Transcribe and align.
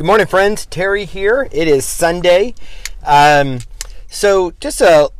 Good 0.00 0.06
morning, 0.06 0.28
friends. 0.28 0.64
Terry 0.64 1.04
here. 1.04 1.46
It 1.52 1.68
is 1.68 1.84
Sunday. 1.84 2.54
Um, 3.04 3.58
so, 4.08 4.52
just 4.52 4.80
a, 4.80 5.10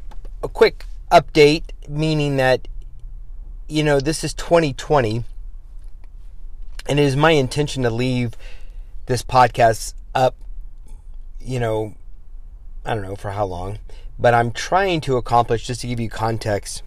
a 0.43 0.49
quick 0.49 0.87
update, 1.13 1.65
meaning 1.87 2.39
that, 2.39 2.67
you 3.69 3.83
know, 3.83 4.01
this 4.01 4.25
is 4.25 4.33
2020, 4.33 5.25
and 6.89 6.99
it 6.99 7.03
is 7.03 7.15
my 7.15 7.33
intention 7.33 7.83
to 7.83 7.91
leave 7.91 8.39
this 9.05 9.23
podcast 9.23 9.93
up, 10.15 10.35
you 11.39 11.61
know, 11.61 11.95
I 12.83 12.95
don't 12.95 13.03
know 13.03 13.17
for 13.17 13.33
how 13.33 13.45
long, 13.45 13.81
but 14.19 14.33
I'm 14.33 14.51
trying 14.51 15.03
to 15.03 15.19
accomplish, 15.19 15.67
just 15.67 15.83
to 15.83 15.89
give 15.89 16.01
you 16.01 16.09
context, 16.09 16.83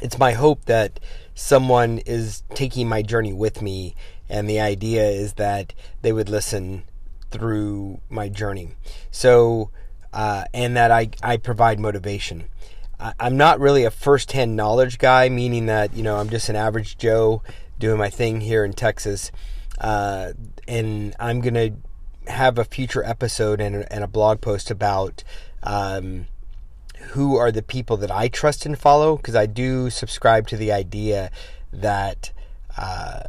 it's 0.00 0.18
my 0.18 0.32
hope 0.32 0.64
that 0.64 0.98
someone 1.34 1.98
is 1.98 2.42
taking 2.54 2.88
my 2.88 3.02
journey 3.02 3.32
with 3.32 3.60
me 3.60 3.94
and 4.28 4.48
the 4.48 4.60
idea 4.60 5.04
is 5.04 5.34
that 5.34 5.74
they 6.02 6.12
would 6.12 6.28
listen 6.28 6.84
through 7.30 8.00
my 8.08 8.28
journey. 8.28 8.70
So, 9.10 9.70
uh, 10.12 10.44
and 10.54 10.76
that 10.76 10.90
I, 10.90 11.10
I 11.22 11.36
provide 11.36 11.78
motivation. 11.80 12.44
I, 12.98 13.12
I'm 13.18 13.36
not 13.36 13.60
really 13.60 13.84
a 13.84 13.90
first 13.90 14.32
hand 14.32 14.56
knowledge 14.56 14.98
guy, 14.98 15.28
meaning 15.28 15.66
that, 15.66 15.94
you 15.94 16.02
know, 16.02 16.16
I'm 16.16 16.30
just 16.30 16.48
an 16.48 16.56
average 16.56 16.96
Joe 16.96 17.42
doing 17.78 17.98
my 17.98 18.10
thing 18.10 18.40
here 18.40 18.64
in 18.64 18.72
Texas. 18.72 19.32
Uh, 19.78 20.32
and 20.68 21.14
I'm 21.18 21.40
going 21.40 21.54
to 21.54 21.72
have 22.30 22.58
a 22.58 22.64
future 22.64 23.04
episode 23.04 23.60
and 23.60 23.86
and 23.90 24.02
a 24.02 24.06
blog 24.06 24.40
post 24.40 24.70
about 24.70 25.22
um, 25.62 26.26
who 27.10 27.36
are 27.36 27.52
the 27.52 27.62
people 27.62 27.96
that 27.98 28.10
I 28.10 28.28
trust 28.28 28.66
and 28.66 28.78
follow, 28.78 29.16
because 29.16 29.36
I 29.36 29.46
do 29.46 29.90
subscribe 29.90 30.48
to 30.48 30.56
the 30.56 30.72
idea 30.72 31.30
that. 31.72 32.32
Uh, 32.76 33.24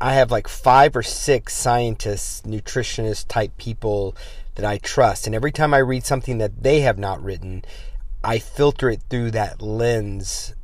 I 0.00 0.14
have 0.14 0.30
like 0.30 0.48
five 0.48 0.96
or 0.96 1.02
six 1.02 1.54
scientists, 1.54 2.42
nutritionist 2.42 3.26
type 3.28 3.56
people 3.56 4.14
that 4.54 4.64
I 4.64 4.76
trust. 4.78 5.26
And 5.26 5.34
every 5.34 5.52
time 5.52 5.72
I 5.72 5.78
read 5.78 6.04
something 6.04 6.38
that 6.38 6.62
they 6.62 6.80
have 6.80 6.98
not 6.98 7.22
written, 7.22 7.64
I 8.22 8.38
filter 8.38 8.90
it 8.90 9.02
through 9.08 9.30
that 9.32 9.62
lens 9.62 10.54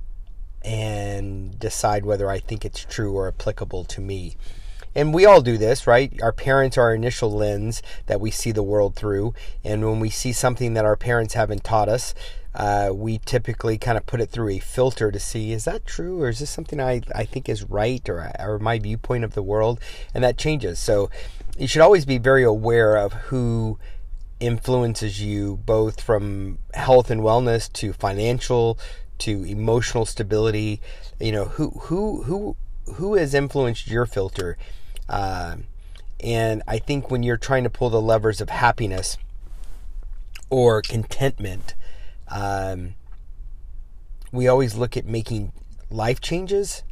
and 0.63 1.59
decide 1.59 2.05
whether 2.05 2.29
I 2.29 2.39
think 2.39 2.65
it's 2.65 2.85
true 2.85 3.15
or 3.15 3.29
applicable 3.29 3.85
to 3.85 4.01
me. 4.01 4.37
And 4.95 5.15
we 5.15 5.25
all 5.25 5.41
do 5.41 5.57
this, 5.57 5.87
right? 5.87 6.13
Our 6.23 6.33
parents 6.33 6.77
are 6.77 6.83
our 6.83 6.95
initial 6.95 7.31
lens 7.31 7.83
that 8.07 8.21
we 8.21 8.31
see 8.31 8.51
the 8.51 8.63
world 8.63 8.97
through. 8.97 9.35
And 9.65 9.85
when 9.85 10.01
we 10.01 10.11
see 10.11 10.33
something 10.33 10.75
that 10.75 10.85
our 10.85 10.97
parents 10.97 11.35
haven't 11.35 11.63
taught 11.63 11.89
us, 11.89 12.15
uh, 12.55 12.91
we 12.93 13.19
typically 13.19 13.79
kind 13.79 13.97
of 13.97 14.07
put 14.07 14.21
it 14.21 14.31
through 14.31 14.49
a 14.49 14.59
filter 14.59 15.13
to 15.13 15.21
see 15.21 15.53
is 15.53 15.65
that 15.65 15.87
true 15.87 16.21
or 16.21 16.29
is 16.29 16.41
this 16.41 16.51
something 16.51 16.81
I, 16.81 17.03
I 17.15 17.25
think 17.25 17.49
is 17.49 17.63
right 17.63 18.07
or, 18.09 18.33
or 18.39 18.59
my 18.59 18.79
viewpoint 18.79 19.25
of 19.25 19.35
the 19.35 19.43
world 19.43 19.79
and 20.13 20.25
that 20.25 20.37
changes 20.37 20.81
so 20.81 21.11
you 21.57 21.69
should 21.69 21.83
always 21.83 22.05
be 22.05 22.19
very 22.19 22.43
aware 22.43 22.97
of 22.97 23.13
who 23.13 23.79
influences 24.41 25.21
you 25.23 25.59
both 25.65 26.01
from 26.01 26.59
health 26.75 27.11
and 27.11 27.21
wellness 27.21 27.73
to 27.75 27.93
financial 27.93 28.79
to 29.19 29.45
emotional 29.45 30.05
stability 30.05 30.81
you 31.21 31.31
know 31.31 31.45
who 31.45 31.71
who 31.83 32.25
who 32.25 32.57
who 32.95 33.15
has 33.15 33.33
influenced 33.33 33.87
your 33.87 34.07
filter 34.07 34.57
uh, 35.11 35.57
and 36.21 36.63
I 36.67 36.79
think 36.79 37.11
when 37.11 37.23
you're 37.23 37.37
trying 37.37 37.65
to 37.65 37.71
pull 37.71 37.91
the 37.91 38.01
levers 38.01 38.41
of 38.41 38.49
happiness 38.49 39.19
or 40.49 40.81
contentment 40.81 41.75
um, 42.29 42.95
we 44.33 44.47
always 44.47 44.77
look 44.77 44.97
at 44.97 45.05
making 45.07 45.53
life 45.91 46.21
changes, 46.21 46.85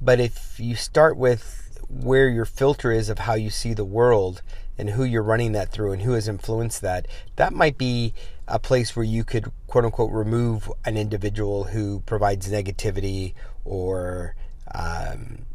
but 0.00 0.18
if 0.18 0.58
you 0.58 0.74
start 0.74 1.16
with 1.16 1.78
where 1.88 2.28
your 2.28 2.44
filter 2.44 2.90
is 2.90 3.08
of 3.08 3.20
how 3.20 3.34
you 3.34 3.50
see 3.50 3.74
the 3.74 3.84
world 3.84 4.42
and 4.76 4.90
who 4.90 5.04
you're 5.04 5.22
running 5.22 5.52
that 5.52 5.70
through 5.70 5.92
and 5.92 6.02
who 6.02 6.12
has 6.12 6.26
influenced 6.26 6.80
that, 6.80 7.06
that 7.36 7.52
might 7.52 7.78
be 7.78 8.14
a 8.48 8.58
place 8.58 8.96
where 8.96 9.04
you 9.04 9.22
could 9.22 9.52
quote 9.68 9.84
unquote 9.84 10.10
remove 10.10 10.70
an 10.84 10.96
individual 10.96 11.64
who 11.64 12.00
provides 12.00 12.50
negativity 12.50 13.34
or 13.64 14.34
um, 14.74 15.46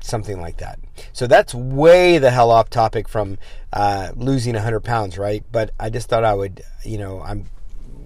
something 0.00 0.40
like 0.40 0.58
that. 0.58 0.78
So 1.12 1.26
that's 1.26 1.54
way 1.54 2.18
the 2.18 2.30
hell 2.30 2.50
off 2.50 2.70
topic 2.70 3.08
from 3.08 3.38
uh, 3.72 4.12
losing 4.14 4.54
100 4.54 4.80
pounds, 4.80 5.18
right? 5.18 5.44
But 5.50 5.70
I 5.78 5.90
just 5.90 6.08
thought 6.08 6.24
I 6.24 6.34
would, 6.34 6.62
you 6.84 6.98
know, 6.98 7.20
I'm 7.22 7.46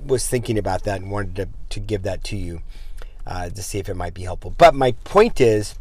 was 0.06 0.27
thinking 0.27 0.59
about 0.59 0.84
that 0.84 1.01
and 1.01 1.11
wanted 1.11 1.37
to, 1.37 1.49
to 1.71 1.81
give 1.81 2.03
that 2.03 2.25
to 2.25 2.37
you 2.37 2.62
uh, 3.27 3.51
to 3.51 3.62
see 3.62 3.78
if 3.78 3.89
it 3.89 3.95
might 3.95 4.15
be 4.15 4.23
helpful. 4.23 4.55
But 4.56 4.75
my 4.75 4.93
point 5.05 5.41
is, 5.41 5.75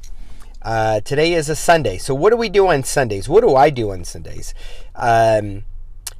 uh, 0.61 0.99
today 1.01 1.33
is 1.33 1.49
a 1.49 1.55
Sunday. 1.55 1.97
So 1.97 2.13
what 2.13 2.31
do 2.31 2.37
we 2.37 2.49
do 2.49 2.67
on 2.67 2.83
Sundays? 2.83 3.29
What 3.29 3.41
do 3.41 3.55
I 3.55 3.69
do 3.69 3.91
on 3.91 4.03
Sundays? 4.03 4.53
Um, 4.95 5.63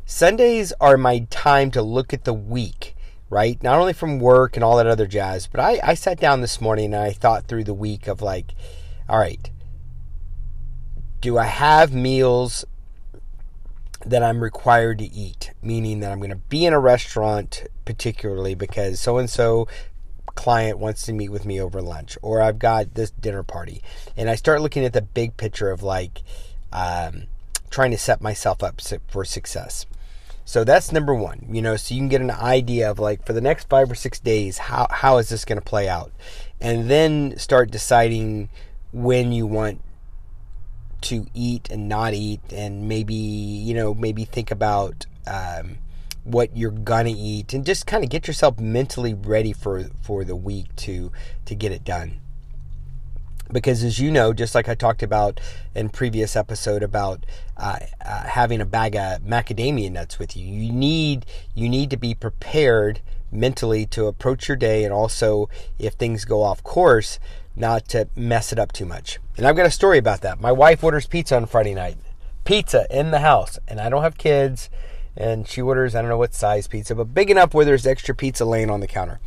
Sundays 0.06 0.74
are 0.80 0.98
my 0.98 1.28
time 1.30 1.72
to 1.72 1.82
look 1.82 2.14
at 2.14 2.24
the 2.24 2.34
week, 2.34 2.96
right? 3.30 3.62
Not 3.62 3.78
only 3.80 3.94
from 3.94 4.20
work 4.20 4.56
and 4.56 4.64
all 4.64 4.78
that 4.78 4.88
other 4.88 5.08
jazz, 5.08 5.46
but 5.48 5.60
I, 5.60 5.80
I 5.84 5.94
sat 5.94 6.20
down 6.20 6.42
this 6.42 6.62
morning 6.62 6.94
and 6.94 7.04
I 7.04 7.12
thought 7.12 7.48
through 7.48 7.66
the 7.66 7.74
week 7.74 8.08
of 8.08 8.22
like, 8.22 8.54
all 9.08 9.20
right, 9.20 9.52
do 11.22 11.38
I 11.38 11.46
have 11.46 11.94
meals 11.94 12.66
that 14.06 14.24
I'm 14.24 14.42
required 14.42 15.00
to 15.00 15.06
eat, 15.06 15.52
meaning 15.62 16.00
that 16.00 16.12
I'm 16.12 16.20
going 16.20 16.30
to 16.30 16.36
be 16.36 16.66
in 16.66 16.74
a 16.74 16.80
restaurant 16.80 17.66
particularly 17.86 18.56
because 18.56 19.00
so 19.00 19.18
and 19.18 19.30
so 19.30 19.68
client 20.36 20.80
wants 20.80 21.02
to 21.04 21.12
meet 21.12 21.30
with 21.30 21.46
me 21.46 21.60
over 21.60 21.82
lunch 21.82 22.18
or 22.22 22.42
I've 22.42 22.60
got 22.60 22.94
this 22.94 23.12
dinner 23.12 23.44
party. 23.44 23.84
And 24.16 24.30
I 24.30 24.36
start 24.36 24.62
looking 24.62 24.86
at 24.86 24.94
the 24.94 25.02
big 25.02 25.36
picture 25.36 25.70
of 25.72 25.84
like 25.84 26.22
um, 26.72 27.24
trying 27.70 27.92
to 27.92 27.98
set 27.98 28.22
myself 28.22 28.64
up 28.64 28.82
for 29.10 29.26
success. 29.26 29.86
So 30.46 30.64
that's 30.64 30.92
number 30.92 31.14
one, 31.14 31.46
you 31.50 31.62
know, 31.62 31.76
so 31.76 31.94
you 31.94 32.00
can 32.00 32.10
get 32.10 32.22
an 32.22 32.32
idea 32.32 32.90
of 32.90 33.00
like 33.00 33.26
for 33.26 33.34
the 33.34 33.42
next 33.42 33.70
five 33.70 33.92
or 33.92 33.96
six 33.96 34.20
days, 34.20 34.58
how, 34.58 34.88
how 34.90 35.18
is 35.18 35.30
this 35.30 35.46
going 35.46 35.60
to 35.60 35.66
play 35.66 35.90
out? 35.90 36.12
And 36.62 36.90
then 36.90 37.38
start 37.38 37.70
deciding 37.70 38.50
when 38.92 39.32
you 39.32 39.46
want 39.46 39.82
to 41.02 41.28
eat 41.34 41.70
and 41.70 41.88
not 41.88 42.14
eat, 42.14 42.42
and 42.52 42.88
maybe 42.88 43.14
you 43.14 43.74
know 43.74 43.94
maybe 43.94 44.26
think 44.26 44.52
about 44.52 45.06
um, 45.28 45.78
what 46.24 46.56
you're 46.56 46.72
gonna 46.72 47.14
eat, 47.16 47.54
and 47.54 47.66
just 47.66 47.88
kind 47.88 48.04
of 48.04 48.10
get 48.10 48.28
yourself 48.28 48.60
mentally 48.60 49.14
ready 49.14 49.54
for 49.54 49.86
for 50.02 50.24
the 50.24 50.36
week 50.36 50.76
to 50.78 51.12
to 51.46 51.56
get 51.56 51.72
it 51.72 51.84
done. 51.84 52.20
Because 53.52 53.84
as 53.84 54.00
you 54.00 54.12
know, 54.12 54.32
just 54.32 54.54
like 54.54 54.70
I 54.70 54.76
talked 54.76 55.02
about 55.02 55.40
in 55.74 55.90
previous 55.90 56.36
episode 56.36 56.84
about 56.84 57.26
uh, 57.58 57.80
uh, 58.06 58.24
having 58.28 58.62
a 58.62 58.66
bag 58.66 58.96
of 58.96 59.22
macadamia 59.22 59.92
nuts 59.92 60.20
with 60.20 60.38
you, 60.38 60.46
you 60.46 60.72
need 60.72 61.26
you 61.56 61.68
need 61.68 61.90
to 61.90 61.98
be 61.98 62.14
prepared 62.14 63.02
mentally 63.32 63.86
to 63.88 64.08
approach 64.08 64.48
your 64.48 64.58
day, 64.58 64.84
and 64.84 64.94
also 64.94 65.50
if 65.78 65.94
things 65.94 66.26
go 66.26 66.44
off 66.44 66.64
course, 66.64 67.20
not 67.60 67.88
to 67.90 68.08
mess 68.16 68.52
it 68.52 68.60
up 68.60 68.72
too 68.72 68.86
much. 68.86 69.20
And 69.38 69.46
I've 69.46 69.56
got 69.56 69.66
a 69.66 69.72
story 69.72 69.98
about 69.98 70.22
that. 70.22 70.40
My 70.40 70.52
wife 70.52 70.84
orders 70.84 71.08
pizza 71.08 71.36
on 71.36 71.46
Friday 71.46 71.74
night. 71.74 71.98
Pizza 72.46 72.88
in 72.90 73.12
the 73.12 73.20
house. 73.20 73.60
And 73.68 73.80
I 73.80 73.90
don't 73.90 74.04
have 74.04 74.18
kids. 74.18 74.70
And 75.16 75.48
she 75.48 75.62
orders, 75.62 75.96
I 75.96 76.02
don't 76.02 76.10
know 76.10 76.18
what 76.18 76.34
size 76.34 76.68
pizza, 76.68 76.96
but 76.96 77.14
big 77.14 77.30
enough 77.30 77.54
where 77.54 77.66
there's 77.66 77.86
extra 77.86 78.16
pizza 78.16 78.46
laying 78.46 78.70
on 78.70 78.80
the 78.80 78.88
counter. 78.88 79.20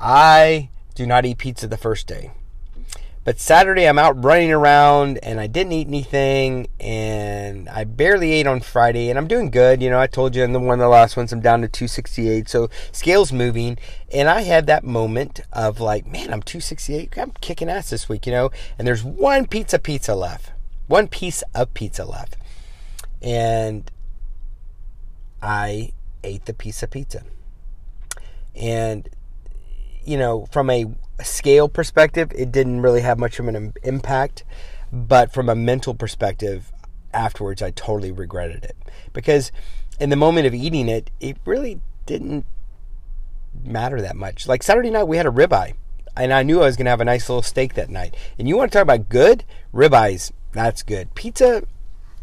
I 0.00 0.70
do 0.94 1.06
not 1.06 1.26
eat 1.26 1.38
pizza 1.38 1.66
the 1.66 1.76
first 1.76 2.06
day. 2.06 2.30
But 3.26 3.40
Saturday, 3.40 3.88
I'm 3.88 3.98
out 3.98 4.22
running 4.24 4.52
around 4.52 5.18
and 5.20 5.40
I 5.40 5.48
didn't 5.48 5.72
eat 5.72 5.88
anything 5.88 6.68
and 6.78 7.68
I 7.68 7.82
barely 7.82 8.30
ate 8.30 8.46
on 8.46 8.60
Friday 8.60 9.10
and 9.10 9.18
I'm 9.18 9.26
doing 9.26 9.50
good. 9.50 9.82
You 9.82 9.90
know, 9.90 9.98
I 9.98 10.06
told 10.06 10.36
you 10.36 10.44
in 10.44 10.52
the 10.52 10.60
one 10.60 10.78
of 10.78 10.84
the 10.84 10.88
last 10.88 11.16
ones, 11.16 11.32
I'm 11.32 11.40
down 11.40 11.60
to 11.62 11.66
268. 11.66 12.48
So 12.48 12.70
scale's 12.92 13.32
moving. 13.32 13.78
And 14.12 14.28
I 14.28 14.42
had 14.42 14.68
that 14.68 14.84
moment 14.84 15.40
of 15.52 15.80
like, 15.80 16.06
man, 16.06 16.32
I'm 16.32 16.40
268. 16.40 17.18
I'm 17.18 17.32
kicking 17.40 17.68
ass 17.68 17.90
this 17.90 18.08
week, 18.08 18.26
you 18.26 18.32
know, 18.32 18.52
and 18.78 18.86
there's 18.86 19.02
one 19.02 19.48
pizza 19.48 19.80
pizza 19.80 20.14
left, 20.14 20.52
one 20.86 21.08
piece 21.08 21.42
of 21.52 21.74
pizza 21.74 22.04
left. 22.04 22.36
And 23.20 23.90
I 25.42 25.90
ate 26.22 26.44
the 26.44 26.54
piece 26.54 26.80
of 26.84 26.92
pizza. 26.92 27.24
And, 28.54 29.08
you 30.04 30.16
know, 30.16 30.46
from 30.52 30.70
a 30.70 30.86
scale 31.24 31.68
perspective, 31.68 32.32
it 32.34 32.52
didn't 32.52 32.82
really 32.82 33.00
have 33.00 33.18
much 33.18 33.38
of 33.38 33.48
an 33.48 33.72
impact. 33.82 34.44
But 34.92 35.32
from 35.32 35.48
a 35.48 35.54
mental 35.54 35.94
perspective, 35.94 36.72
afterwards, 37.12 37.62
I 37.62 37.70
totally 37.70 38.12
regretted 38.12 38.64
it. 38.64 38.76
Because 39.12 39.50
in 39.98 40.10
the 40.10 40.16
moment 40.16 40.46
of 40.46 40.54
eating 40.54 40.88
it, 40.88 41.10
it 41.20 41.36
really 41.44 41.80
didn't 42.04 42.46
matter 43.64 44.00
that 44.00 44.16
much. 44.16 44.46
Like 44.46 44.62
Saturday 44.62 44.90
night, 44.90 45.04
we 45.04 45.16
had 45.16 45.26
a 45.26 45.30
ribeye. 45.30 45.74
And 46.16 46.32
I 46.32 46.42
knew 46.42 46.62
I 46.62 46.66
was 46.66 46.76
going 46.76 46.86
to 46.86 46.90
have 46.90 47.00
a 47.00 47.04
nice 47.04 47.28
little 47.28 47.42
steak 47.42 47.74
that 47.74 47.90
night. 47.90 48.16
And 48.38 48.48
you 48.48 48.56
want 48.56 48.72
to 48.72 48.78
talk 48.78 48.84
about 48.84 49.08
good? 49.08 49.44
Ribeyes, 49.74 50.32
that's 50.52 50.82
good. 50.82 51.14
Pizza, 51.14 51.64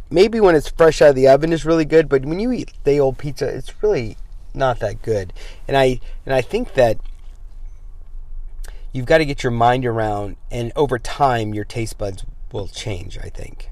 maybe 0.09 0.39
when 0.39 0.55
it's 0.55 0.69
fresh 0.69 1.01
out 1.01 1.09
of 1.09 1.15
the 1.15 1.27
oven 1.27 1.53
is 1.53 1.65
really 1.65 1.85
good. 1.85 2.09
But 2.09 2.25
when 2.25 2.39
you 2.39 2.51
eat 2.51 2.73
the 2.85 2.99
old 2.99 3.17
pizza, 3.19 3.47
it's 3.47 3.83
really 3.83 4.17
not 4.53 4.79
that 4.79 5.01
good. 5.01 5.33
And 5.67 5.77
I 5.77 5.99
and 6.25 6.33
I 6.33 6.41
think 6.41 6.73
that 6.73 6.97
you've 8.93 9.07
got 9.07 9.17
to 9.17 9.25
get 9.25 9.43
your 9.43 9.51
mind 9.51 9.85
around, 9.85 10.37
and 10.49 10.71
over 10.75 10.97
time, 10.97 11.53
your 11.53 11.65
taste 11.65 11.97
buds 11.97 12.23
will 12.51 12.67
change, 12.67 13.17
I 13.17 13.29
think. 13.29 13.69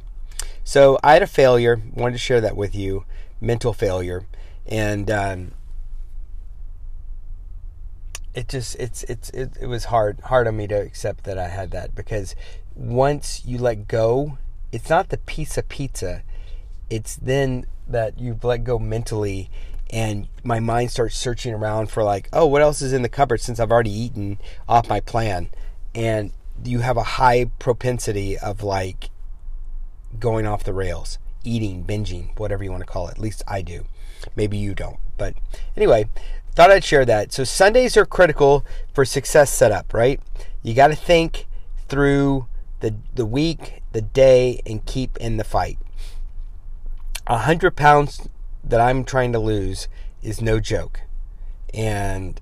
So 0.63 0.99
I 1.03 1.13
had 1.13 1.23
a 1.23 1.27
failure. 1.27 1.81
Wanted 1.93 2.13
to 2.13 2.19
share 2.19 2.41
that 2.41 2.57
with 2.57 2.75
you. 2.75 3.05
Mental 3.39 3.73
failure, 3.73 4.25
and 4.67 5.09
um, 5.09 5.51
it 8.33 8.47
just 8.47 8.75
it's 8.75 9.03
it's 9.03 9.29
it, 9.31 9.51
it 9.59 9.67
was 9.67 9.85
hard 9.85 10.19
hard 10.25 10.47
on 10.47 10.57
me 10.57 10.67
to 10.67 10.75
accept 10.75 11.23
that 11.23 11.37
I 11.37 11.47
had 11.47 11.71
that 11.71 11.95
because 11.95 12.35
once 12.75 13.43
you 13.45 13.57
let 13.57 13.87
go, 13.87 14.37
it's 14.71 14.89
not 14.89 15.09
the 15.09 15.17
piece 15.17 15.57
of 15.57 15.67
pizza. 15.69 16.23
It's 16.89 17.15
then 17.15 17.65
that 17.87 18.19
you've 18.19 18.43
let 18.43 18.63
go 18.63 18.77
mentally 18.77 19.49
and 19.91 20.27
my 20.43 20.59
mind 20.59 20.89
starts 20.89 21.17
searching 21.17 21.53
around 21.53 21.89
for 21.89 22.03
like, 22.03 22.29
oh, 22.31 22.45
what 22.45 22.61
else 22.61 22.81
is 22.81 22.93
in 22.93 23.01
the 23.01 23.09
cupboard 23.09 23.41
since 23.41 23.59
I've 23.59 23.71
already 23.71 23.91
eaten 23.91 24.39
off 24.67 24.87
my 24.87 25.01
plan. 25.01 25.49
And 25.93 26.31
you 26.63 26.79
have 26.79 26.95
a 26.95 27.03
high 27.03 27.45
propensity 27.59 28.37
of 28.37 28.63
like 28.63 29.09
going 30.17 30.47
off 30.47 30.63
the 30.63 30.73
rails, 30.73 31.19
eating, 31.43 31.83
binging, 31.83 32.37
whatever 32.39 32.63
you 32.63 32.71
want 32.71 32.81
to 32.81 32.87
call 32.87 33.09
it. 33.09 33.11
At 33.11 33.19
least 33.19 33.43
I 33.47 33.61
do. 33.61 33.85
Maybe 34.35 34.57
you 34.57 34.73
don't. 34.73 34.99
But 35.17 35.35
anyway, 35.75 36.09
thought 36.55 36.71
I'd 36.71 36.85
share 36.85 37.05
that. 37.05 37.33
So 37.33 37.43
Sundays 37.43 37.97
are 37.97 38.05
critical 38.05 38.65
for 38.93 39.03
success 39.03 39.51
setup, 39.51 39.93
right? 39.93 40.21
You 40.63 40.73
got 40.73 40.87
to 40.87 40.95
think 40.95 41.47
through 41.89 42.47
the 42.79 42.95
the 43.13 43.25
week, 43.25 43.83
the 43.91 44.01
day, 44.01 44.61
and 44.65 44.85
keep 44.85 45.17
in 45.17 45.37
the 45.37 45.43
fight. 45.43 45.77
A 47.27 47.39
hundred 47.39 47.75
pounds 47.75 48.29
that 48.63 48.79
I'm 48.79 49.03
trying 49.03 49.33
to 49.33 49.39
lose 49.39 49.87
is 50.21 50.41
no 50.41 50.59
joke, 50.59 51.01
and 51.73 52.39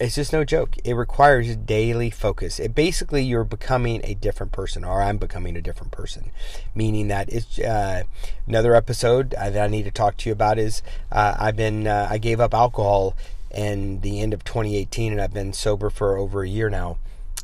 it's 0.00 0.14
just 0.14 0.32
no 0.32 0.44
joke. 0.44 0.76
It 0.82 0.94
requires 0.94 1.54
daily 1.56 2.10
focus. 2.10 2.58
It 2.58 2.74
basically 2.74 3.22
you're 3.22 3.44
becoming 3.44 4.00
a 4.02 4.14
different 4.14 4.50
person, 4.50 4.82
or 4.82 5.02
I'm 5.02 5.18
becoming 5.18 5.56
a 5.56 5.60
different 5.60 5.92
person, 5.92 6.30
meaning 6.74 7.08
that 7.08 7.28
it's 7.28 7.58
uh, 7.58 8.04
another 8.46 8.74
episode 8.74 9.34
uh, 9.34 9.50
that 9.50 9.62
I 9.62 9.68
need 9.68 9.84
to 9.84 9.90
talk 9.90 10.16
to 10.18 10.28
you 10.28 10.32
about. 10.32 10.58
Is 10.58 10.82
uh, 11.12 11.36
I've 11.38 11.56
been 11.56 11.86
uh, 11.86 12.08
I 12.10 12.16
gave 12.16 12.40
up 12.40 12.54
alcohol 12.54 13.14
in 13.54 14.00
the 14.00 14.20
end 14.20 14.32
of 14.32 14.42
2018, 14.42 15.12
and 15.12 15.20
I've 15.20 15.34
been 15.34 15.52
sober 15.52 15.90
for 15.90 16.16
over 16.16 16.42
a 16.42 16.48
year 16.48 16.70
now, 16.70 16.96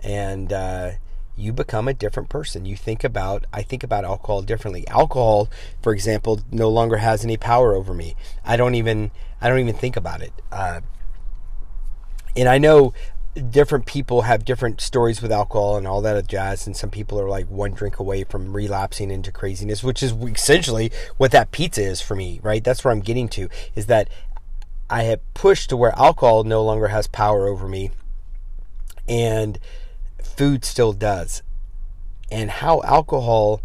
and 0.02 0.50
uh, 0.50 0.92
you 1.36 1.52
become 1.52 1.86
a 1.86 1.94
different 1.94 2.28
person. 2.28 2.64
You 2.64 2.76
think 2.76 3.04
about, 3.04 3.44
I 3.52 3.62
think 3.62 3.82
about 3.84 4.04
alcohol 4.04 4.42
differently. 4.42 4.86
Alcohol, 4.88 5.48
for 5.82 5.92
example, 5.92 6.40
no 6.50 6.68
longer 6.68 6.96
has 6.96 7.24
any 7.24 7.36
power 7.36 7.74
over 7.74 7.92
me. 7.92 8.16
I 8.44 8.56
don't 8.56 8.74
even, 8.74 9.10
I 9.40 9.48
don't 9.48 9.58
even 9.58 9.74
think 9.74 9.96
about 9.96 10.22
it. 10.22 10.32
Uh, 10.50 10.80
and 12.34 12.48
I 12.48 12.58
know 12.58 12.94
different 13.50 13.84
people 13.84 14.22
have 14.22 14.46
different 14.46 14.80
stories 14.80 15.20
with 15.20 15.30
alcohol 15.30 15.76
and 15.76 15.86
all 15.86 16.00
that 16.00 16.26
jazz 16.26 16.66
and 16.66 16.74
some 16.74 16.88
people 16.88 17.20
are 17.20 17.28
like 17.28 17.46
one 17.50 17.72
drink 17.72 17.98
away 17.98 18.24
from 18.24 18.56
relapsing 18.56 19.10
into 19.10 19.30
craziness 19.30 19.84
which 19.84 20.02
is 20.02 20.12
essentially 20.12 20.90
what 21.18 21.32
that 21.32 21.50
pizza 21.52 21.82
is 21.82 22.00
for 22.00 22.14
me 22.14 22.40
right 22.42 22.64
that's 22.64 22.82
where 22.82 22.92
i'm 22.92 23.00
getting 23.00 23.28
to 23.28 23.46
is 23.74 23.86
that 23.86 24.08
i 24.88 25.02
have 25.02 25.20
pushed 25.34 25.68
to 25.68 25.76
where 25.76 25.92
alcohol 25.98 26.44
no 26.44 26.64
longer 26.64 26.88
has 26.88 27.06
power 27.06 27.46
over 27.46 27.68
me 27.68 27.90
and 29.06 29.58
food 30.22 30.64
still 30.64 30.92
does 30.92 31.42
and 32.30 32.50
how 32.50 32.82
alcohol 32.82 33.62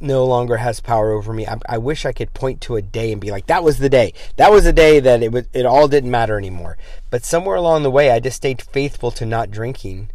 no 0.00 0.24
longer 0.24 0.56
has 0.56 0.80
power 0.80 1.12
over 1.12 1.32
me. 1.32 1.46
I, 1.46 1.58
I, 1.68 1.78
wish 1.78 2.06
I 2.06 2.12
could 2.12 2.32
point 2.32 2.62
to 2.62 2.76
a 2.76 2.82
day 2.82 3.12
and 3.12 3.20
be 3.20 3.30
like, 3.30 3.46
that 3.46 3.62
was 3.62 3.78
the 3.78 3.90
day. 3.90 4.14
That 4.36 4.50
was 4.50 4.64
the 4.64 4.72
day 4.72 4.98
that 4.98 5.22
it 5.22 5.30
was, 5.30 5.46
it 5.52 5.66
all 5.66 5.88
didn't 5.88 6.10
matter 6.10 6.38
anymore. 6.38 6.78
But 7.10 7.24
somewhere 7.24 7.56
along 7.56 7.82
the 7.82 7.90
way, 7.90 8.10
I 8.10 8.18
just 8.18 8.36
stayed 8.36 8.62
faithful 8.62 9.10
to 9.12 9.26
not 9.26 9.50
drinking, 9.50 10.10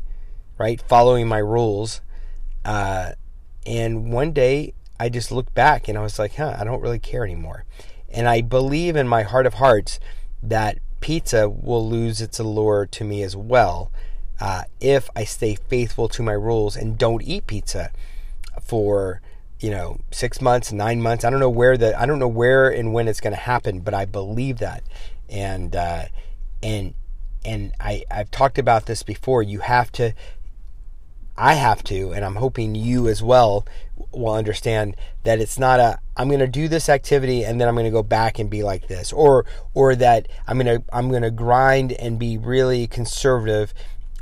right? 0.57 0.81
Following 0.81 1.28
my 1.28 1.38
rules. 1.38 2.01
Uh, 2.63 3.12
and 3.66 4.12
one 4.12 4.31
day 4.31 4.74
I 5.00 5.10
just 5.10 5.31
looked 5.31 5.54
back 5.54 5.88
and 5.88 5.98
I 5.98 6.01
was 6.01 6.18
like, 6.18 6.36
huh, 6.36 6.56
I 6.60 6.63
don't 6.63 6.81
really 6.81 7.00
care 7.00 7.24
anymore. 7.24 7.66
And 8.10 8.28
I 8.28 8.42
believe 8.42 8.95
in 8.95 9.07
my 9.07 9.21
heart 9.21 9.45
of 9.45 9.56
hearts 9.56 10.00
that 10.42 10.80
pizza 11.00 11.48
will 11.48 11.88
lose 11.88 12.21
its 12.21 12.39
allure 12.39 12.88
to 12.88 13.04
me 13.04 13.21
as 13.21 13.36
well 13.36 13.92
uh, 14.39 14.63
if 14.79 15.09
I 15.15 15.23
stay 15.23 15.55
faithful 15.55 16.07
to 16.09 16.23
my 16.23 16.33
rules 16.33 16.75
and 16.75 16.97
don't 16.97 17.21
eat 17.21 17.47
pizza 17.47 17.91
for 18.61 19.21
you 19.59 19.71
know, 19.71 19.99
six 20.11 20.41
months, 20.41 20.71
nine 20.71 21.01
months. 21.01 21.23
I 21.23 21.29
don't 21.29 21.39
know 21.39 21.49
where 21.49 21.77
the 21.77 21.99
I 21.99 22.05
don't 22.05 22.19
know 22.19 22.27
where 22.27 22.69
and 22.69 22.93
when 22.93 23.07
it's 23.07 23.21
going 23.21 23.33
to 23.33 23.39
happen, 23.39 23.79
but 23.79 23.93
I 23.93 24.05
believe 24.05 24.59
that, 24.59 24.83
and 25.29 25.75
uh, 25.75 26.05
and 26.61 26.93
and 27.43 27.73
I 27.79 28.03
I've 28.11 28.31
talked 28.31 28.57
about 28.57 28.85
this 28.85 29.03
before. 29.03 29.41
You 29.43 29.59
have 29.59 29.91
to. 29.93 30.13
I 31.37 31.55
have 31.55 31.83
to, 31.85 32.13
and 32.13 32.23
I'm 32.23 32.35
hoping 32.35 32.75
you 32.75 33.09
as 33.09 33.21
well 33.21 33.65
will 34.13 34.33
understand 34.33 34.95
that 35.23 35.39
it's 35.39 35.59
not 35.59 35.81
a 35.81 35.99
I'm 36.15 36.27
going 36.29 36.39
to 36.39 36.47
do 36.47 36.69
this 36.69 36.87
activity 36.87 37.43
and 37.43 37.59
then 37.59 37.67
I'm 37.67 37.75
going 37.75 37.83
to 37.85 37.91
go 37.91 38.03
back 38.03 38.39
and 38.39 38.49
be 38.49 38.63
like 38.63 38.87
this, 38.87 39.11
or 39.11 39.45
or 39.73 39.95
that 39.95 40.27
I'm 40.47 40.57
going 40.59 40.81
to 40.81 40.83
I'm 40.93 41.09
going 41.09 41.23
to 41.23 41.31
grind 41.31 41.91
and 41.93 42.19
be 42.19 42.37
really 42.37 42.87
conservative 42.87 43.73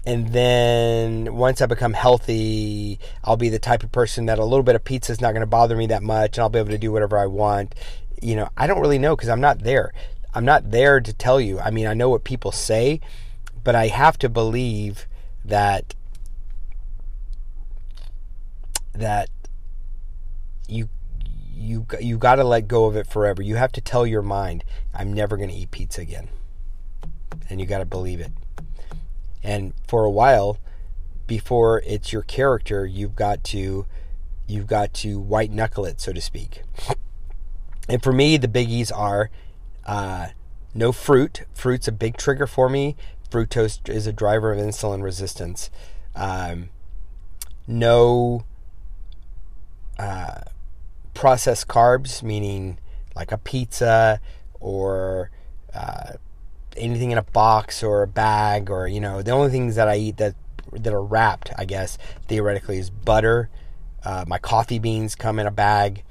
and 0.06 0.30
then 0.30 1.36
once 1.36 1.62
I 1.62 1.66
become 1.66 1.94
healthy, 1.94 3.00
I'll 3.24 3.38
be 3.38 3.50
the 3.50 3.60
type 3.60 3.84
of 3.84 3.92
person 3.92 4.26
that 4.26 4.38
a 4.38 4.44
little 4.44 4.64
bit 4.64 4.76
of 4.76 4.84
pizza 4.84 5.14
is 5.14 5.22
not 5.22 5.32
going 5.32 5.42
to 5.42 5.48
bother 5.48 5.78
me 5.78 5.88
that 5.88 6.04
much, 6.04 6.38
and 6.38 6.44
I'll 6.44 6.50
be 6.50 6.60
able 6.60 6.72
to 6.72 6.78
do 6.78 6.92
whatever 6.92 7.18
I 7.18 7.26
want. 7.26 7.74
You 8.22 8.36
know, 8.36 8.50
I 8.58 8.68
don't 8.68 8.82
really 8.82 9.00
know 9.00 9.16
because 9.16 9.30
I'm 9.30 9.42
not 9.42 9.60
there. 9.60 9.94
I'm 10.34 10.44
not 10.46 10.72
there 10.72 11.00
to 11.00 11.14
tell 11.14 11.40
you. 11.40 11.60
I 11.60 11.72
mean, 11.72 11.88
I 11.88 11.94
know 11.94 12.10
what 12.10 12.26
people 12.26 12.52
say, 12.52 13.00
but 13.64 13.76
I 13.76 13.88
have 13.88 14.18
to 14.20 14.30
believe 14.30 15.08
that 15.46 15.96
that 18.94 19.30
you 20.68 20.90
you 21.54 21.86
you 22.00 22.18
got 22.18 22.36
to 22.36 22.44
let 22.44 22.68
go 22.68 22.86
of 22.86 22.98
it 22.98 23.08
forever. 23.08 23.42
You 23.42 23.56
have 23.56 23.72
to 23.74 23.82
tell 23.82 24.06
your 24.06 24.22
mind, 24.22 24.66
I'm 24.94 25.14
never 25.14 25.38
going 25.38 25.50
to 25.50 25.56
eat 25.56 25.72
pizza 25.72 26.02
again. 26.02 26.28
And 27.50 27.62
you 27.62 27.66
got 27.66 27.80
to 27.80 27.86
believe 27.86 28.20
it. 28.20 28.32
And 29.44 29.74
for 29.88 30.06
a 30.06 30.10
while, 30.10 30.57
before 31.28 31.81
it's 31.86 32.13
your 32.13 32.22
character, 32.22 32.86
you've 32.86 33.16
got 33.16 33.44
to 33.45 33.86
you've 34.48 34.68
got 34.68 34.94
to 34.94 35.19
white 35.19 35.51
knuckle 35.51 35.86
it, 35.86 36.00
so 36.01 36.13
to 36.13 36.22
speak. 36.22 36.63
And 37.90 38.01
for 38.01 38.13
me, 38.13 38.38
the 38.38 38.48
biggies 38.48 38.92
are 38.95 39.30
uh, 39.86 40.28
no 40.74 40.92
fruit. 40.92 41.44
Fruit's 41.54 41.88
a 41.88 41.92
big 41.92 42.18
trigger 42.18 42.48
for 42.48 42.69
me. 42.69 42.95
Fructose 43.30 43.88
is 43.90 44.07
a 44.07 44.13
driver 44.13 44.51
of 44.54 44.60
insulin 44.60 45.04
resistance. 45.04 45.69
Um, 46.16 46.69
no 47.68 48.46
uh, 49.98 50.42
processed 51.13 51.68
carbs, 51.68 52.22
meaning 52.22 52.79
like 53.15 53.32
a 53.32 53.38
pizza 53.38 54.20
or 54.60 55.32
uh, 55.74 56.13
anything 56.77 57.12
in 57.12 57.18
a 57.18 57.24
box 57.24 57.84
or 57.84 58.03
a 58.03 58.08
bag 58.08 58.70
or 58.70 58.88
you 58.88 59.00
know 59.00 59.22
the 59.22 59.32
only 59.32 59.51
things 59.51 59.75
that 59.75 59.88
I 59.88 59.98
eat 59.98 60.18
that 60.18 60.36
that 60.72 60.94
are 60.94 61.03
wrapped, 61.03 61.51
I 61.58 61.65
guess 61.65 61.98
theoretically, 62.27 62.77
is 62.77 62.89
butter. 62.89 63.50
Uh, 64.03 64.25
my 64.27 64.38
coffee 64.38 64.80
beans 64.80 65.15
come 65.15 65.39
in 65.39 65.48
a 65.48 65.51
bag. 65.51 66.03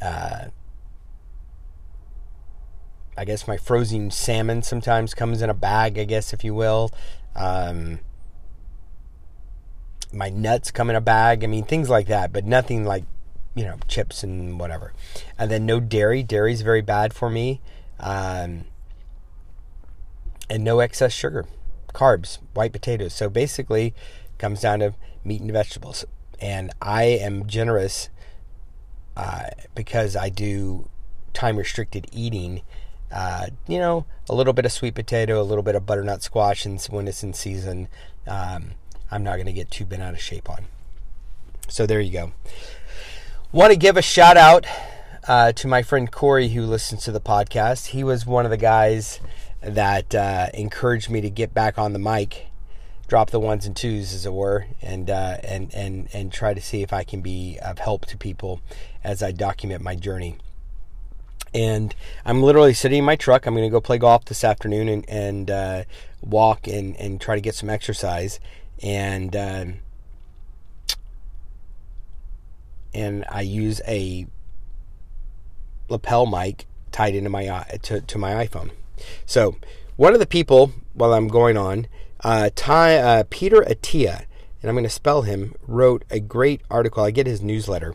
Uh, 0.00 0.46
I 3.16 3.24
guess 3.24 3.48
my 3.48 3.56
frozen 3.56 4.10
salmon 4.10 4.62
sometimes 4.62 5.12
comes 5.12 5.42
in 5.42 5.50
a 5.50 5.54
bag, 5.54 5.98
I 5.98 6.04
guess 6.04 6.32
if 6.32 6.44
you 6.44 6.54
will. 6.54 6.90
Um, 7.34 8.00
my 10.12 10.30
nuts 10.30 10.70
come 10.70 10.88
in 10.88 10.96
a 10.96 11.00
bag. 11.00 11.44
I 11.44 11.46
mean 11.48 11.64
things 11.64 11.88
like 11.90 12.06
that, 12.06 12.32
but 12.32 12.44
nothing 12.44 12.84
like 12.84 13.04
you 13.54 13.64
know 13.64 13.76
chips 13.88 14.22
and 14.22 14.58
whatever. 14.58 14.92
And 15.38 15.50
then 15.50 15.66
no 15.66 15.80
dairy. 15.80 16.22
Dairy 16.22 16.52
is 16.52 16.62
very 16.62 16.80
bad 16.80 17.12
for 17.12 17.28
me. 17.28 17.60
Um, 18.00 18.64
and 20.50 20.64
no 20.64 20.80
excess 20.80 21.12
sugar, 21.12 21.46
carbs, 21.94 22.38
white 22.54 22.72
potatoes. 22.72 23.14
So 23.14 23.28
basically, 23.28 23.94
comes 24.38 24.60
down 24.60 24.80
to 24.80 24.94
meat 25.24 25.40
and 25.40 25.52
vegetables. 25.52 26.04
And 26.40 26.72
I 26.80 27.04
am 27.04 27.46
generous 27.46 28.08
uh, 29.16 29.48
because 29.74 30.16
I 30.16 30.28
do 30.28 30.88
time 31.34 31.56
restricted 31.56 32.06
eating. 32.12 32.62
Uh, 33.10 33.48
you 33.66 33.78
know, 33.78 34.06
a 34.28 34.34
little 34.34 34.52
bit 34.52 34.66
of 34.66 34.72
sweet 34.72 34.94
potato, 34.94 35.40
a 35.40 35.42
little 35.42 35.62
bit 35.62 35.74
of 35.74 35.86
butternut 35.86 36.22
squash, 36.22 36.66
and 36.66 36.80
when 36.90 37.08
it's 37.08 37.22
in 37.22 37.32
season, 37.32 37.88
um, 38.26 38.72
I'm 39.10 39.24
not 39.24 39.36
going 39.36 39.46
to 39.46 39.52
get 39.52 39.70
too 39.70 39.86
bent 39.86 40.02
out 40.02 40.12
of 40.12 40.20
shape 40.20 40.50
on. 40.50 40.66
So 41.68 41.86
there 41.86 42.00
you 42.00 42.12
go. 42.12 42.32
Want 43.50 43.72
to 43.72 43.78
give 43.78 43.96
a 43.96 44.02
shout 44.02 44.36
out 44.36 44.66
uh, 45.26 45.52
to 45.52 45.66
my 45.66 45.82
friend 45.82 46.12
Corey 46.12 46.48
who 46.48 46.62
listens 46.62 47.04
to 47.04 47.12
the 47.12 47.20
podcast. 47.20 47.86
He 47.86 48.04
was 48.04 48.26
one 48.26 48.44
of 48.44 48.50
the 48.50 48.56
guys 48.58 49.20
that 49.60 50.14
uh, 50.14 50.48
encouraged 50.54 51.10
me 51.10 51.20
to 51.20 51.30
get 51.30 51.52
back 51.52 51.78
on 51.78 51.92
the 51.92 51.98
mic, 51.98 52.46
drop 53.06 53.30
the 53.30 53.40
ones 53.40 53.66
and 53.66 53.76
twos, 53.76 54.14
as 54.14 54.26
it 54.26 54.32
were, 54.32 54.66
and 54.80 55.10
uh, 55.10 55.38
and 55.42 55.74
and 55.74 56.08
and 56.12 56.32
try 56.32 56.54
to 56.54 56.60
see 56.60 56.82
if 56.82 56.92
I 56.92 57.04
can 57.04 57.20
be 57.20 57.58
of 57.62 57.78
help 57.78 58.06
to 58.06 58.16
people 58.16 58.60
as 59.02 59.22
I 59.22 59.32
document 59.32 59.82
my 59.82 59.94
journey. 59.94 60.36
And 61.54 61.94
I'm 62.24 62.42
literally 62.42 62.74
sitting 62.74 62.98
in 62.98 63.04
my 63.04 63.16
truck. 63.16 63.46
I'm 63.46 63.54
going 63.54 63.66
to 63.66 63.70
go 63.70 63.80
play 63.80 63.98
golf 63.98 64.24
this 64.26 64.44
afternoon 64.44 64.88
and 64.88 65.08
and 65.08 65.50
uh, 65.50 65.84
walk 66.20 66.66
and 66.66 66.96
and 66.96 67.20
try 67.20 67.34
to 67.34 67.40
get 67.40 67.54
some 67.54 67.70
exercise. 67.70 68.38
And 68.82 69.34
um, 69.34 69.74
and 72.94 73.24
I 73.28 73.40
use 73.40 73.80
a 73.86 74.26
lapel 75.88 76.26
mic 76.26 76.66
tied 76.92 77.14
into 77.14 77.30
my 77.30 77.46
uh, 77.48 77.64
to, 77.82 78.00
to 78.00 78.18
my 78.18 78.46
iPhone. 78.46 78.70
So 79.26 79.56
one 79.96 80.14
of 80.14 80.20
the 80.20 80.26
people 80.26 80.72
while 80.94 81.12
I'm 81.12 81.28
going 81.28 81.56
on, 81.56 81.86
uh, 82.20 82.50
Ty, 82.54 82.96
uh, 82.96 83.24
Peter 83.30 83.62
Attia, 83.62 84.24
and 84.60 84.68
I'm 84.68 84.74
going 84.74 84.84
to 84.84 84.90
spell 84.90 85.22
him, 85.22 85.54
wrote 85.66 86.04
a 86.10 86.20
great 86.20 86.60
article. 86.70 87.02
I 87.04 87.10
get 87.10 87.26
his 87.26 87.42
newsletter, 87.42 87.94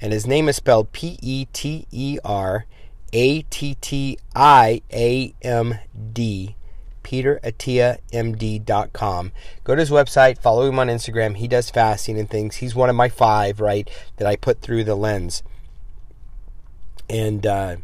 and 0.00 0.12
his 0.12 0.26
name 0.26 0.48
is 0.48 0.56
spelled 0.56 0.90
P 0.92 1.18
E 1.20 1.46
T 1.52 1.86
E 1.90 2.18
R 2.24 2.66
A 3.12 3.42
T 3.42 3.76
T 3.80 4.18
I 4.34 4.82
A 4.92 5.34
M 5.42 5.76
D. 6.12 6.56
PeterAttiaMD.com. 7.02 9.32
Go 9.64 9.74
to 9.74 9.80
his 9.80 9.90
website, 9.90 10.38
follow 10.38 10.68
him 10.68 10.78
on 10.78 10.86
Instagram. 10.86 11.36
He 11.36 11.48
does 11.48 11.68
fasting 11.68 12.20
and 12.20 12.30
things. 12.30 12.54
He's 12.56 12.76
one 12.76 12.88
of 12.88 12.94
my 12.94 13.08
five, 13.08 13.58
right, 13.58 13.90
that 14.18 14.28
I 14.28 14.36
put 14.36 14.60
through 14.60 14.84
the 14.84 14.94
lens. 14.94 15.42
And 17.08 17.44
uh, 17.44 17.78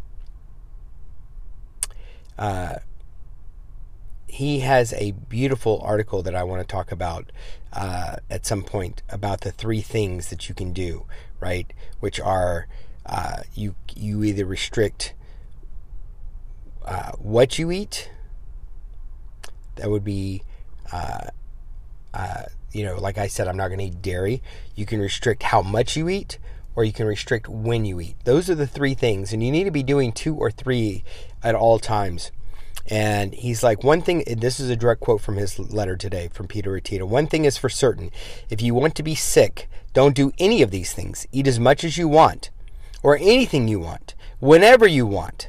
uh, 2.38 2.76
he 4.26 4.61
has 4.61 4.93
a 4.95 5.12
beautiful 5.12 5.81
article 5.83 6.23
that 6.23 6.35
I 6.35 6.43
want 6.43 6.61
to 6.61 6.66
talk 6.66 6.93
about 6.93 7.33
uh, 7.73 8.16
at 8.28 8.45
some 8.45 8.62
point 8.62 9.02
about 9.09 9.43
the 9.43 9.52
three 9.52 9.81
things 9.81 10.28
that 10.31 10.49
you 10.49 10.55
can 10.55 10.73
do, 10.73 11.07
right? 11.40 11.73
Which 12.00 12.21
are 12.21 12.66
uh, 13.07 13.43
you 13.55 13.76
you 13.95 14.25
either 14.25 14.45
restrict 14.45 15.14
uh, 16.85 17.12
what 17.19 17.59
you 17.59 17.71
eat. 17.71 18.11
That 19.76 19.90
would 19.90 20.05
be, 20.05 20.43
uh, 20.93 21.28
uh, 22.14 22.43
you 22.73 22.85
know, 22.85 22.99
like 22.99 23.19
I 23.19 23.26
said, 23.26 23.47
I'm 23.49 23.57
not 23.57 23.69
going 23.69 23.78
to 23.78 23.87
eat 23.87 24.02
dairy. 24.02 24.43
You 24.75 24.87
can 24.87 25.00
restrict 25.00 25.43
how 25.43 25.62
much 25.62 25.97
you 25.97 26.09
eat, 26.09 26.38
or 26.76 26.85
you 26.85 26.92
can 26.92 27.06
restrict 27.06 27.49
when 27.49 27.85
you 27.85 27.99
eat. 28.00 28.16
Those 28.25 28.49
are 28.49 28.54
the 28.54 28.66
three 28.66 28.95
things, 28.95 29.33
and 29.33 29.42
you 29.42 29.50
need 29.50 29.64
to 29.64 29.71
be 29.71 29.83
doing 29.83 30.12
two 30.12 30.37
or 30.37 30.50
three 30.50 31.02
at 31.42 31.54
all 31.54 31.78
times. 31.78 32.30
And 32.88 33.35
he's 33.35 33.64
like, 33.64 33.83
one 33.83 34.02
thing, 34.02 34.23
this 34.26 34.61
is 34.61 34.71
a 34.71 34.76
direct 34.76 35.00
quote 35.00 35.21
from 35.21 35.37
his 35.37 35.59
letter 35.59 35.97
today 35.97 36.28
from 36.33 36.47
Peter 36.47 36.71
Attia. 36.73 37.02
One 37.02 37.26
thing 37.26 37.45
is 37.45 37.56
for 37.56 37.68
certain 37.68 38.11
if 38.49 38.62
you 38.62 38.75
want 38.75 38.95
to 38.95 39.02
be 39.02 39.16
sick, 39.16 39.68
don't 39.92 40.14
do 40.14 40.33
any 40.38 40.62
of 40.62 40.71
these 40.71 40.92
things. 40.92 41.26
Eat 41.33 41.49
as 41.49 41.59
much 41.59 41.83
as 41.83 41.97
you 41.97 42.06
want, 42.06 42.50
or 43.02 43.16
anything 43.16 43.66
you 43.66 43.80
want, 43.80 44.14
whenever 44.38 44.87
you 44.87 45.06
want. 45.06 45.49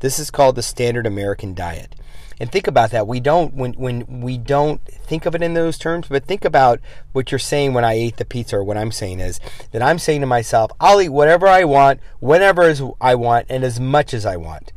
This 0.00 0.18
is 0.18 0.32
called 0.32 0.56
the 0.56 0.62
standard 0.62 1.06
American 1.06 1.54
diet. 1.54 1.94
And 2.42 2.50
think 2.50 2.66
about 2.66 2.90
that. 2.90 3.06
We 3.06 3.20
don't 3.20 3.54
when 3.54 3.74
when 3.74 4.20
we 4.20 4.36
don't 4.36 4.84
think 4.84 5.26
of 5.26 5.36
it 5.36 5.42
in 5.42 5.54
those 5.54 5.78
terms, 5.78 6.08
but 6.08 6.24
think 6.24 6.44
about 6.44 6.80
what 7.12 7.30
you're 7.30 7.38
saying 7.38 7.72
when 7.72 7.84
I 7.84 7.92
ate 7.92 8.16
the 8.16 8.24
pizza 8.24 8.56
or 8.56 8.64
what 8.64 8.76
I'm 8.76 8.90
saying 8.90 9.20
is 9.20 9.38
that 9.70 9.80
I'm 9.80 10.00
saying 10.00 10.22
to 10.22 10.26
myself, 10.26 10.72
I'll 10.80 11.00
eat 11.00 11.10
whatever 11.10 11.46
I 11.46 11.62
want, 11.62 12.00
whenever 12.18 12.74
I 13.00 13.14
want, 13.14 13.46
and 13.48 13.62
as 13.62 13.78
much 13.78 14.12
as 14.12 14.26
I 14.26 14.34
want. 14.34 14.72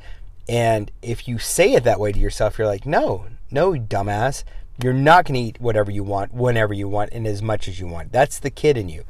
And 0.47 0.91
if 1.01 1.27
you 1.27 1.39
say 1.39 1.73
it 1.73 1.83
that 1.85 1.99
way 1.99 2.11
to 2.11 2.19
yourself, 2.19 2.59
you're 2.59 2.67
like, 2.67 2.85
no, 2.85 3.25
no, 3.49 3.71
dumbass. 3.71 4.43
You're 4.83 4.93
not 4.93 5.25
going 5.25 5.33
to 5.33 5.47
eat 5.47 5.59
whatever 5.59 5.89
you 5.89 6.03
want, 6.03 6.35
whenever 6.35 6.71
you 6.75 6.87
want, 6.87 7.13
and 7.13 7.25
as 7.25 7.41
much 7.41 7.67
as 7.67 7.79
you 7.79 7.87
want. 7.87 8.11
That's 8.11 8.37
the 8.37 8.51
kid 8.51 8.77
in 8.77 8.89
you. 8.89 9.05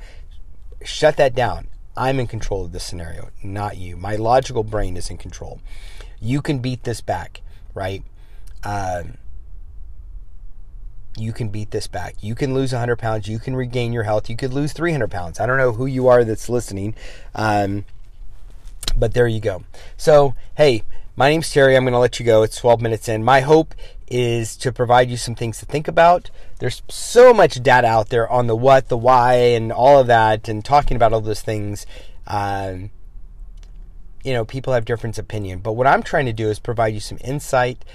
Shut 0.82 1.18
that 1.18 1.36
down. 1.36 1.68
I'm 1.98 2.22
in 2.22 2.28
control 2.28 2.64
of 2.64 2.72
this 2.72 2.86
scenario, 2.86 3.32
not 3.44 3.76
you. 3.76 3.98
My 3.98 4.16
logical 4.16 4.64
brain 4.64 4.96
is 4.96 5.10
in 5.10 5.18
control. 5.18 5.60
You 6.22 6.42
can 6.42 6.60
beat 6.60 6.86
this 6.86 7.02
back, 7.02 7.42
right? 7.74 8.02
Um, 8.66 9.18
you 11.18 11.32
can 11.32 11.50
beat 11.50 11.72
this 11.72 11.88
back. 11.88 12.16
You 12.22 12.36
can 12.36 12.54
lose 12.54 12.74
100 12.74 12.98
pounds. 12.98 13.28
You 13.28 13.40
can 13.40 13.56
regain 13.56 13.94
your 13.94 14.04
health. 14.04 14.30
You 14.30 14.36
could 14.36 14.54
lose 14.54 14.74
300 14.74 15.10
pounds. 15.10 15.40
I 15.40 15.46
don't 15.46 15.58
know 15.58 15.72
who 15.72 15.86
you 15.86 16.08
are 16.08 16.26
that's 16.26 16.50
listening, 16.50 16.96
um, 17.34 17.86
but 18.98 19.14
there 19.14 19.28
you 19.28 19.40
go. 19.40 19.64
So, 19.96 20.36
hey, 20.58 20.84
my 21.16 21.30
name's 21.30 21.50
Terry. 21.50 21.78
I'm 21.78 21.84
going 21.84 21.94
to 21.94 22.00
let 22.00 22.20
you 22.20 22.26
go. 22.26 22.44
It's 22.44 22.58
12 22.58 22.82
minutes 22.82 23.08
in. 23.08 23.24
My 23.24 23.40
hope 23.40 23.74
is 24.08 24.58
to 24.58 24.72
provide 24.72 25.10
you 25.10 25.18
some 25.18 25.36
things 25.36 25.60
to 25.60 25.66
think 25.66 25.88
about. 25.88 26.30
There's 26.60 26.84
so 26.90 27.34
much 27.34 27.64
data 27.64 27.88
out 27.88 28.10
there 28.10 28.30
on 28.30 28.48
the 28.48 28.56
what, 28.56 28.90
the 28.90 28.98
why, 28.98 29.36
and 29.36 29.72
all 29.72 30.00
of 30.00 30.08
that, 30.08 30.50
and 30.50 30.66
talking 30.66 30.96
about 30.96 31.14
all 31.14 31.22
those 31.22 31.42
things. 31.42 31.86
Um, 32.28 32.92
you 34.24 34.34
know, 34.34 34.44
people 34.44 34.74
have 34.74 34.86
different 34.86 35.18
opinion. 35.18 35.60
But 35.60 35.74
what 35.74 35.88
I'm 35.88 36.04
trying 36.04 36.26
to 36.26 36.34
do 36.34 36.50
is 36.50 36.60
provide 36.60 36.94
you 36.94 37.00
some 37.00 37.20
insight 37.22 37.86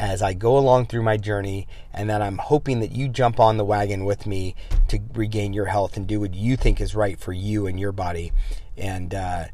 as 0.00 0.22
I 0.22 0.32
go 0.32 0.56
along 0.56 0.86
through 0.86 1.02
my 1.02 1.18
journey, 1.18 1.68
and 1.92 2.08
that 2.08 2.22
I'm 2.22 2.38
hoping 2.38 2.80
that 2.80 2.92
you 2.92 3.06
jump 3.06 3.38
on 3.38 3.58
the 3.58 3.64
wagon 3.66 4.06
with 4.06 4.26
me 4.26 4.54
to 4.88 4.98
regain 5.12 5.52
your 5.52 5.66
health 5.66 5.94
and 5.98 6.06
do 6.06 6.18
what 6.20 6.32
you 6.32 6.56
think 6.56 6.80
is 6.80 6.94
right 6.94 7.20
for 7.20 7.34
you 7.34 7.66
and 7.66 7.78
your 7.78 7.92
body. 7.92 8.32
And 8.78 9.14
uh, 9.14 9.44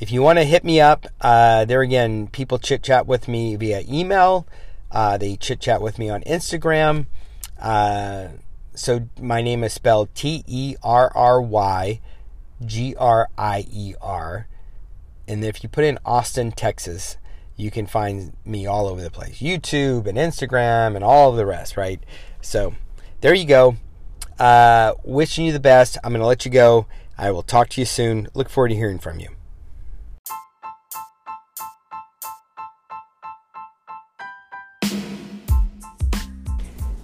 if 0.00 0.10
you 0.10 0.20
want 0.20 0.40
to 0.40 0.44
hit 0.44 0.64
me 0.64 0.80
up, 0.80 1.06
uh, 1.20 1.66
there 1.66 1.82
again, 1.82 2.26
people 2.26 2.58
chit 2.58 2.82
chat 2.82 3.06
with 3.06 3.28
me 3.28 3.54
via 3.54 3.84
email. 3.88 4.44
Uh, 4.90 5.16
they 5.18 5.36
chit 5.36 5.60
chat 5.60 5.80
with 5.80 6.00
me 6.00 6.10
on 6.10 6.22
Instagram. 6.22 7.06
Uh, 7.60 8.28
so 8.74 9.08
my 9.20 9.40
name 9.40 9.62
is 9.62 9.72
spelled 9.72 10.12
T 10.16 10.42
E 10.48 10.74
R 10.82 11.12
R 11.14 11.40
Y 11.40 12.00
G 12.64 12.96
R 12.96 13.28
I 13.38 13.66
E 13.70 13.94
R. 14.02 14.48
And 15.28 15.44
if 15.44 15.62
you 15.62 15.68
put 15.68 15.84
in 15.84 16.00
Austin, 16.04 16.50
Texas, 16.50 17.16
you 17.56 17.70
can 17.70 17.86
find 17.86 18.36
me 18.44 18.66
all 18.66 18.86
over 18.86 19.00
the 19.00 19.10
place 19.10 19.38
YouTube 19.38 20.06
and 20.06 20.18
Instagram 20.18 20.94
and 20.94 21.04
all 21.04 21.30
of 21.30 21.36
the 21.36 21.46
rest, 21.46 21.76
right? 21.76 22.02
So 22.40 22.74
there 23.20 23.34
you 23.34 23.46
go. 23.46 23.76
Uh, 24.38 24.94
wishing 25.04 25.44
you 25.44 25.52
the 25.52 25.60
best. 25.60 25.98
I'm 26.02 26.12
going 26.12 26.20
to 26.20 26.26
let 26.26 26.44
you 26.44 26.50
go. 26.50 26.86
I 27.16 27.30
will 27.30 27.42
talk 27.42 27.68
to 27.70 27.80
you 27.80 27.84
soon. 27.84 28.28
Look 28.34 28.48
forward 28.48 28.68
to 28.68 28.74
hearing 28.74 28.98
from 28.98 29.20
you. 29.20 29.28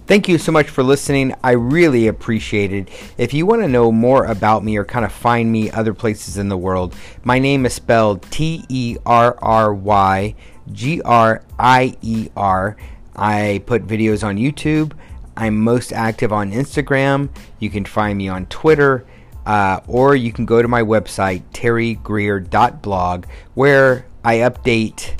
Thank 0.09 0.27
you 0.27 0.39
so 0.39 0.51
much 0.51 0.69
for 0.69 0.81
listening. 0.81 1.35
I 1.43 1.51
really 1.51 2.07
appreciate 2.07 2.73
it. 2.73 2.89
If 3.19 3.31
you 3.31 3.45
want 3.45 3.61
to 3.61 3.67
know 3.67 3.91
more 3.91 4.25
about 4.25 4.63
me 4.63 4.75
or 4.75 4.83
kind 4.83 5.05
of 5.05 5.11
find 5.11 5.51
me 5.51 5.69
other 5.69 5.93
places 5.93 6.35
in 6.35 6.49
the 6.49 6.57
world, 6.57 6.95
my 7.23 7.37
name 7.37 7.63
is 7.67 7.75
spelled 7.75 8.23
T 8.31 8.65
E 8.69 8.97
R 9.05 9.37
R 9.39 9.71
Y 9.71 10.33
G 10.71 10.99
R 11.03 11.43
I 11.59 11.95
E 12.01 12.29
R. 12.35 12.75
I 13.15 13.61
put 13.67 13.85
videos 13.85 14.25
on 14.25 14.37
YouTube. 14.37 14.93
I'm 15.37 15.61
most 15.63 15.93
active 15.93 16.33
on 16.33 16.53
Instagram. 16.53 17.29
You 17.59 17.69
can 17.69 17.85
find 17.85 18.17
me 18.17 18.29
on 18.29 18.47
Twitter. 18.47 19.05
Uh, 19.45 19.81
or 19.85 20.15
you 20.15 20.33
can 20.33 20.47
go 20.47 20.63
to 20.63 20.67
my 20.67 20.81
website, 20.81 21.43
terrygrier.blog, 21.53 23.25
where 23.53 24.07
I 24.23 24.37
update 24.37 25.13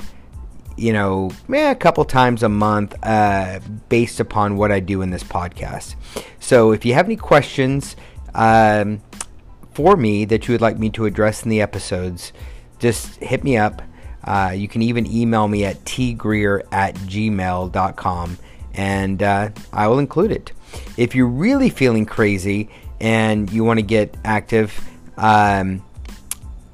you 0.80 0.94
know, 0.94 1.30
eh, 1.52 1.70
a 1.70 1.74
couple 1.74 2.04
times 2.06 2.42
a 2.42 2.48
month 2.48 2.94
uh, 3.02 3.60
based 3.90 4.18
upon 4.18 4.56
what 4.56 4.72
I 4.72 4.80
do 4.80 5.02
in 5.02 5.10
this 5.10 5.22
podcast. 5.22 5.94
So 6.40 6.72
if 6.72 6.86
you 6.86 6.94
have 6.94 7.04
any 7.04 7.16
questions 7.16 7.96
um, 8.34 9.02
for 9.72 9.96
me 9.96 10.24
that 10.24 10.48
you 10.48 10.52
would 10.52 10.62
like 10.62 10.78
me 10.78 10.88
to 10.90 11.04
address 11.04 11.42
in 11.42 11.50
the 11.50 11.60
episodes, 11.60 12.32
just 12.78 13.16
hit 13.16 13.44
me 13.44 13.58
up. 13.58 13.82
Uh, 14.24 14.54
you 14.56 14.68
can 14.68 14.80
even 14.80 15.06
email 15.06 15.48
me 15.48 15.66
at 15.66 15.84
tgrier 15.84 16.62
at 16.72 16.94
gmail.com 16.94 18.38
and 18.74 19.22
uh, 19.22 19.50
I 19.72 19.86
will 19.86 19.98
include 19.98 20.32
it. 20.32 20.52
If 20.96 21.14
you're 21.14 21.26
really 21.26 21.68
feeling 21.68 22.06
crazy 22.06 22.70
and 23.00 23.50
you 23.52 23.64
want 23.64 23.78
to 23.78 23.82
get 23.82 24.16
active, 24.24 24.82
um, 25.18 25.82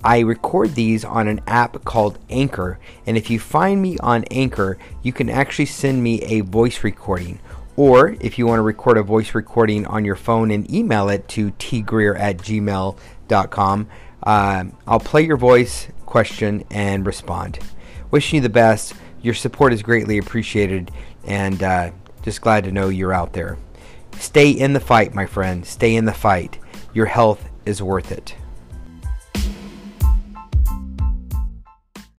I 0.06 0.20
record 0.20 0.76
these 0.76 1.04
on 1.04 1.26
an 1.26 1.40
app 1.48 1.82
called 1.82 2.20
Anchor, 2.30 2.78
and 3.06 3.16
if 3.16 3.28
you 3.28 3.40
find 3.40 3.82
me 3.82 3.98
on 3.98 4.22
Anchor, 4.30 4.78
you 5.02 5.12
can 5.12 5.28
actually 5.28 5.66
send 5.66 6.00
me 6.00 6.22
a 6.22 6.42
voice 6.42 6.84
recording. 6.84 7.40
Or 7.74 8.16
if 8.20 8.38
you 8.38 8.46
want 8.46 8.60
to 8.60 8.62
record 8.62 8.98
a 8.98 9.02
voice 9.02 9.34
recording 9.34 9.84
on 9.84 10.04
your 10.04 10.14
phone 10.14 10.52
and 10.52 10.72
email 10.72 11.08
it 11.08 11.26
to 11.30 11.50
tgrier 11.50 12.16
at 12.16 12.36
gmail.com, 12.36 13.88
uh, 14.22 14.64
I'll 14.86 15.00
play 15.00 15.22
your 15.22 15.36
voice, 15.38 15.88
question, 16.06 16.62
and 16.70 17.04
respond. 17.04 17.58
Wishing 18.12 18.36
you 18.36 18.42
the 18.42 18.48
best. 18.48 18.94
Your 19.22 19.34
support 19.34 19.72
is 19.72 19.82
greatly 19.82 20.18
appreciated, 20.18 20.92
and 21.24 21.60
uh, 21.64 21.90
just 22.22 22.42
glad 22.42 22.62
to 22.62 22.70
know 22.70 22.90
you're 22.90 23.12
out 23.12 23.32
there. 23.32 23.58
Stay 24.20 24.50
in 24.50 24.72
the 24.72 24.78
fight, 24.78 25.16
my 25.16 25.26
friend. 25.26 25.66
Stay 25.66 25.96
in 25.96 26.04
the 26.04 26.14
fight. 26.14 26.60
Your 26.94 27.06
health 27.06 27.48
is 27.64 27.82
worth 27.82 28.12
it. 28.12 28.36